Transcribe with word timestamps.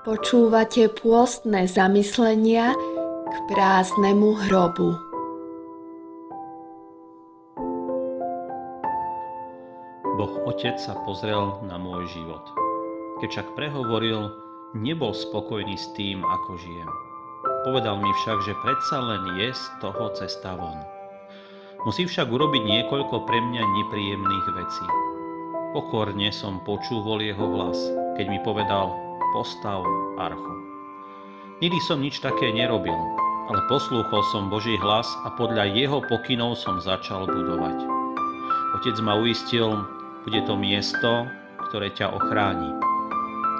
Počúvate 0.00 0.88
pôstne 0.88 1.68
zamyslenia 1.68 2.72
k 3.28 3.34
prázdnemu 3.52 4.32
hrobu. 4.48 4.96
Boh 10.16 10.34
Otec 10.48 10.80
sa 10.80 10.96
pozrel 11.04 11.52
na 11.68 11.76
môj 11.76 12.08
život. 12.16 12.40
Keď 13.20 13.28
však 13.28 13.48
prehovoril, 13.60 14.32
nebol 14.72 15.12
spokojný 15.12 15.76
s 15.76 15.92
tým, 15.92 16.24
ako 16.24 16.56
žijem. 16.56 16.90
Povedal 17.68 18.00
mi 18.00 18.08
však, 18.24 18.40
že 18.48 18.56
predsa 18.64 19.04
len 19.04 19.36
je 19.36 19.52
z 19.52 19.64
toho 19.84 20.16
cesta 20.16 20.56
von. 20.56 20.80
Musí 21.84 22.08
však 22.08 22.24
urobiť 22.24 22.62
niekoľko 22.64 23.28
pre 23.28 23.36
mňa 23.36 23.62
nepríjemných 23.68 24.48
vecí. 24.64 24.86
Pokorne 25.76 26.32
som 26.32 26.56
počúvol 26.64 27.20
jeho 27.20 27.44
hlas, 27.52 27.76
keď 28.16 28.26
mi 28.32 28.40
povedal, 28.40 29.09
postav 29.32 29.84
archu. 30.20 30.54
Nikdy 31.60 31.80
som 31.84 32.00
nič 32.00 32.24
také 32.24 32.52
nerobil, 32.56 32.96
ale 33.50 33.60
poslúchol 33.68 34.22
som 34.32 34.48
Boží 34.48 34.78
hlas 34.80 35.10
a 35.26 35.34
podľa 35.34 35.68
jeho 35.74 36.00
pokynov 36.08 36.56
som 36.56 36.80
začal 36.80 37.28
budovať. 37.28 37.76
Otec 38.80 38.96
ma 39.02 39.18
uistil, 39.18 39.84
bude 40.24 40.40
to 40.46 40.54
miesto, 40.54 41.26
ktoré 41.68 41.90
ťa 41.92 42.14
ochráni. 42.14 42.70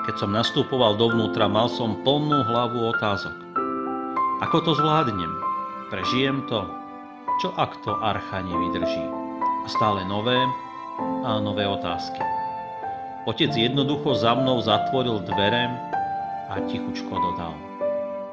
Keď 0.09 0.15
som 0.17 0.33
nastupoval 0.33 0.97
dovnútra, 0.97 1.51
mal 1.51 1.69
som 1.69 2.01
plnú 2.07 2.41
hlavu 2.47 2.89
otázok. 2.97 3.37
Ako 4.41 4.65
to 4.65 4.73
zvládnem? 4.73 5.29
Prežijem 5.93 6.41
to? 6.49 6.65
Čo 7.45 7.53
ak 7.61 7.77
to 7.85 7.93
archa 8.01 8.41
nevydrží? 8.41 9.05
A 9.65 9.69
stále 9.69 10.07
nové 10.09 10.41
a 11.27 11.37
nové 11.43 11.69
otázky. 11.69 12.25
Otec 13.29 13.53
jednoducho 13.53 14.17
za 14.17 14.33
mnou 14.33 14.65
zatvoril 14.65 15.21
dvere 15.21 15.69
a 16.49 16.57
tichučko 16.65 17.13
dodal. 17.13 17.53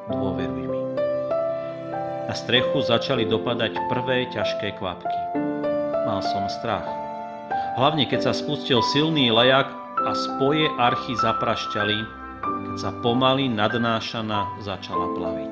Dôveruj 0.07 0.63
mi. 0.63 0.79
Na 2.27 2.31
strechu 2.31 2.79
začali 2.79 3.27
dopadať 3.27 3.75
prvé 3.91 4.31
ťažké 4.31 4.79
kvapky. 4.79 5.19
Mal 6.07 6.23
som 6.23 6.47
strach. 6.47 6.87
Hlavne 7.75 8.07
keď 8.07 8.31
sa 8.31 8.33
spustil 8.33 8.79
silný 8.95 9.27
lejak 9.27 9.67
a 10.07 10.11
spoje 10.15 10.71
archy 10.79 11.19
zaprašťali, 11.19 11.97
keď 12.71 12.75
sa 12.79 12.95
pomaly 13.03 13.51
nadnášaná 13.51 14.63
začala 14.63 15.11
plaviť. 15.19 15.51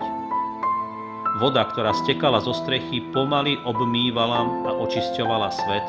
Voda, 1.44 1.68
ktorá 1.76 1.92
stekala 2.08 2.40
zo 2.40 2.56
strechy, 2.56 3.04
pomaly 3.12 3.60
obmývala 3.68 4.48
a 4.64 4.72
očisťovala 4.80 5.52
svet, 5.52 5.86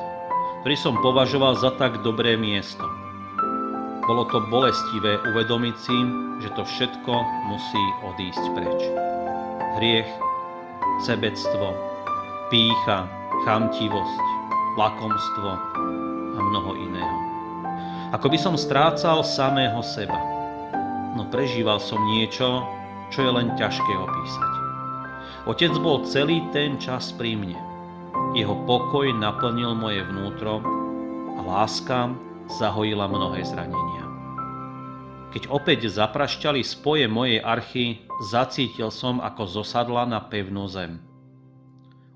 ktorý 0.67 0.75
som 0.75 0.99
považoval 0.99 1.55
za 1.62 1.71
tak 1.78 2.03
dobré 2.03 2.34
miesto– 2.34 2.83
bolo 4.07 4.23
to 4.31 4.39
bolestivé 4.47 5.19
uvedomiť 5.35 5.77
si, 5.77 5.99
že 6.39 6.49
to 6.55 6.62
všetko 6.62 7.15
musí 7.51 7.85
odísť 8.07 8.45
preč. 8.55 8.81
Hriech, 9.83 10.11
sebectvo, 11.03 11.75
pícha, 12.49 13.11
chamtivosť, 13.43 14.27
lakomstvo 14.79 15.51
a 16.33 16.39
mnoho 16.39 16.79
iného. 16.79 17.17
Ako 18.15 18.31
by 18.31 18.39
som 18.39 18.55
strácal 18.55 19.27
samého 19.27 19.83
seba. 19.83 20.17
No 21.19 21.27
prežíval 21.27 21.83
som 21.83 21.99
niečo, 22.15 22.62
čo 23.11 23.27
je 23.27 23.31
len 23.34 23.59
ťažké 23.59 23.93
opísať. 23.99 24.53
Otec 25.51 25.75
bol 25.83 26.07
celý 26.07 26.47
ten 26.55 26.79
čas 26.79 27.11
pri 27.11 27.34
mne. 27.34 27.59
Jeho 28.39 28.55
pokoj 28.71 29.11
naplnil 29.11 29.75
moje 29.75 30.07
vnútro 30.07 30.62
a 31.37 31.41
láska 31.43 32.15
zahojila 32.51 33.11
mnohé 33.11 33.43
zranenia. 33.43 34.07
Keď 35.37 35.53
opäť 35.53 35.93
zaprašťali 35.93 36.65
spoje 36.65 37.05
mojej 37.11 37.45
archy, 37.45 38.01
zacítil 38.25 38.89
som, 38.89 39.21
ako 39.21 39.61
zosadla 39.61 40.09
na 40.09 40.23
pevnú 40.25 40.65
zem. 40.65 41.03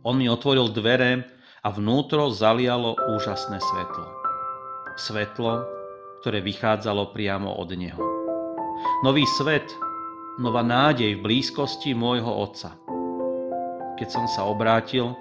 On 0.07 0.17
mi 0.17 0.25
otvoril 0.25 0.73
dvere 0.73 1.29
a 1.61 1.69
vnútro 1.69 2.33
zalialo 2.33 2.97
úžasné 2.97 3.61
svetlo. 3.61 4.07
Svetlo, 4.97 5.69
ktoré 6.25 6.41
vychádzalo 6.41 7.13
priamo 7.13 7.53
od 7.61 7.69
neho. 7.77 8.01
Nový 9.05 9.29
svet, 9.37 9.69
nová 10.41 10.65
nádej 10.65 11.21
v 11.21 11.25
blízkosti 11.29 11.93
môjho 11.93 12.33
otca. 12.33 12.73
Keď 14.01 14.09
som 14.09 14.25
sa 14.25 14.49
obrátil, 14.49 15.13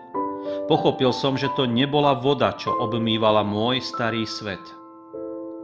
pochopil 0.72 1.12
som, 1.12 1.36
že 1.36 1.52
to 1.59 1.68
nebola 1.68 2.16
voda, 2.16 2.56
čo 2.56 2.72
obmývala 2.80 3.44
môj 3.44 3.84
starý 3.84 4.24
svet– 4.24 4.64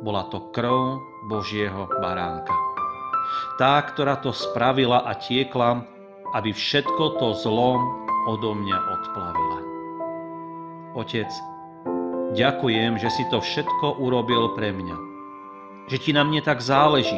bola 0.06 0.30
to 0.30 0.54
krv 0.54 1.02
Božieho 1.26 1.90
baránka. 1.98 2.54
Tá, 3.58 3.82
ktorá 3.82 4.22
to 4.22 4.30
spravila 4.30 5.02
a 5.02 5.18
tiekla, 5.18 5.82
aby 6.38 6.54
všetko 6.54 7.18
to 7.18 7.34
zlo 7.42 7.82
odo 8.30 8.54
mňa 8.54 8.78
odplavila. 8.78 9.60
Otec, 10.94 11.28
ďakujem, 12.38 13.02
že 13.02 13.10
si 13.10 13.26
to 13.34 13.42
všetko 13.42 13.98
urobil 13.98 14.54
pre 14.54 14.70
mňa. 14.70 14.98
Že 15.90 15.98
ti 15.98 16.12
na 16.14 16.22
mne 16.22 16.46
tak 16.46 16.62
záleží, 16.62 17.18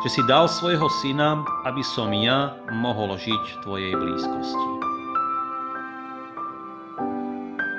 že 0.00 0.08
si 0.08 0.24
dal 0.24 0.48
svojho 0.48 0.88
syna, 1.04 1.44
aby 1.68 1.84
som 1.84 2.08
ja 2.16 2.56
mohol 2.72 3.20
žiť 3.20 3.42
v 3.44 3.60
tvojej 3.68 3.92
blízkosti. 3.92 4.68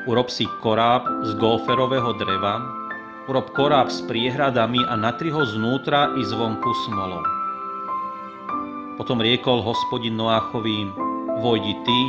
Urob 0.05 0.29
si 0.29 0.45
koráb 0.61 1.01
z 1.25 1.33
golferového 1.41 2.13
dreva, 2.21 2.84
Urob 3.25 3.57
koráb 3.57 3.89
s 3.89 4.05
priehradami 4.05 4.85
a 4.85 4.93
natri 4.93 5.33
ho 5.33 5.41
znútra 5.41 6.13
i 6.13 6.21
zvonku 6.21 6.69
smolou. 6.85 7.25
Potom 9.01 9.17
riekol 9.17 9.65
hospodin 9.65 10.13
Noáchovi, 10.13 10.93
vojdi 11.41 11.73
ty 11.81 11.99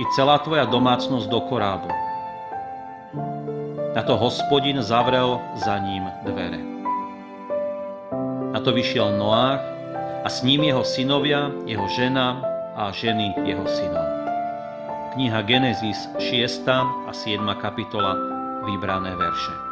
i 0.00 0.04
celá 0.16 0.40
tvoja 0.40 0.64
domácnosť 0.64 1.28
do 1.28 1.40
korábu. 1.52 1.92
Na 3.92 4.00
to 4.00 4.16
hospodin 4.16 4.80
zavrel 4.80 5.36
za 5.60 5.76
ním 5.84 6.08
dvere. 6.24 6.64
Na 8.48 8.64
to 8.64 8.72
vyšiel 8.72 9.20
Noách 9.20 9.60
a 10.24 10.28
s 10.32 10.40
ním 10.40 10.64
jeho 10.64 10.80
synovia, 10.80 11.52
jeho 11.68 11.84
žena 11.92 12.40
a 12.72 12.88
ženy 12.88 13.36
jeho 13.44 13.68
synov. 13.68 14.08
Kniha 15.12 15.44
Genesis 15.44 16.08
6. 16.16 16.64
a 17.04 17.12
7. 17.12 17.44
kapitola 17.60 18.16
vybrané 18.64 19.12
verše. 19.12 19.67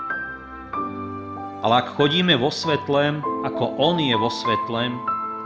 Ale 1.65 1.83
ak 1.83 1.99
chodíme 1.99 2.39
vo 2.39 2.53
svetle, 2.53 3.19
ako 3.43 3.75
On 3.81 3.99
je 3.99 4.15
vo 4.15 4.31
svetle, 4.31 4.93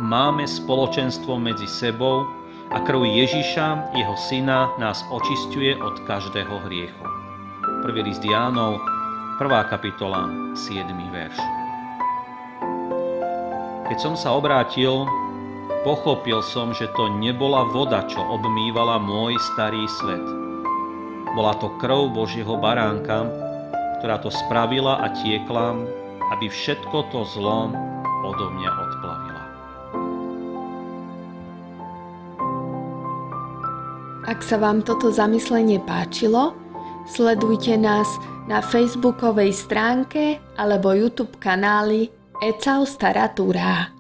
máme 0.01 0.45
spoločenstvo 0.45 1.41
medzi 1.41 1.65
sebou 1.65 2.29
a 2.71 2.79
krv 2.83 3.03
Ježiša, 3.03 3.97
jeho 3.99 4.17
syna, 4.31 4.71
nás 4.79 5.03
očistuje 5.11 5.75
od 5.81 5.99
každého 6.07 6.55
hriechu. 6.69 7.05
Prvý 7.83 8.07
list 8.07 8.23
Jánov, 8.23 8.79
1. 9.41 9.73
kapitola, 9.73 10.29
7. 10.53 10.87
verš. 11.11 11.39
Keď 13.91 13.99
som 13.99 14.15
sa 14.15 14.37
obrátil, 14.37 15.09
pochopil 15.83 16.45
som, 16.47 16.71
že 16.71 16.87
to 16.95 17.11
nebola 17.19 17.67
voda, 17.75 18.07
čo 18.07 18.23
obmývala 18.23 19.03
môj 19.03 19.35
starý 19.57 19.83
svet. 19.99 20.23
Bola 21.35 21.59
to 21.59 21.73
krv 21.83 22.13
Božieho 22.15 22.55
baránka, 22.55 23.27
ktorá 24.01 24.17
to 24.19 24.33
spravila 24.33 25.05
a 25.05 25.13
tiekla 25.13 25.77
aby 26.31 26.47
všetko 26.47 27.11
to 27.11 27.27
zlo 27.27 27.75
odo 28.23 28.47
mňa 28.55 28.71
odplavila. 28.71 29.45
Ak 34.31 34.47
sa 34.47 34.63
vám 34.63 34.87
toto 34.87 35.11
zamyslenie 35.11 35.83
páčilo, 35.83 36.55
sledujte 37.11 37.75
nás 37.75 38.07
na 38.47 38.63
facebookovej 38.63 39.51
stránke 39.51 40.39
alebo 40.55 40.95
YouTube 40.95 41.35
kanáli 41.43 42.15
Ecau 42.39 42.87
Staratúra. 42.87 44.00